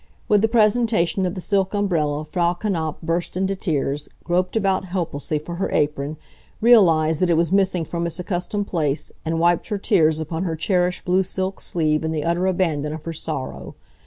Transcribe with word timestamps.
With 0.27 0.41
the 0.41 0.47
presentation 0.47 1.27
of 1.27 1.35
the 1.35 1.41
silk 1.41 1.75
umbrella 1.75 2.25
Frau 2.25 2.55
Knapf 2.55 2.95
burst 3.03 3.37
into 3.37 3.55
tears, 3.55 4.09
groped 4.23 4.55
about 4.55 4.85
helplessly 4.85 5.37
for 5.37 5.57
her 5.57 5.69
apron, 5.71 6.17
realized 6.59 7.19
that 7.19 7.29
it 7.29 7.37
was 7.37 7.51
missing 7.51 7.85
from 7.85 8.07
its 8.07 8.19
accustomed 8.19 8.65
place, 8.65 9.11
and 9.23 9.39
wiped 9.39 9.67
her 9.67 9.77
tears 9.77 10.19
upon 10.19 10.43
her 10.43 10.55
cherished 10.55 11.05
blue 11.05 11.21
silk 11.21 11.59
sleeve 11.59 12.03
in 12.03 12.11
the 12.11 12.23
utter 12.25 12.47
abandon 12.47 12.93
of 12.93 13.05
her 13.05 13.13
sorrow. 13.13 13.75